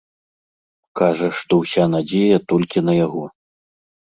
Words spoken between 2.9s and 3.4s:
яго.